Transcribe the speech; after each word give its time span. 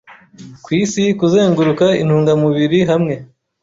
kwisikuzenguruka 0.65 1.85
intungamubiri 2.01 2.79
hamwe 2.89 3.15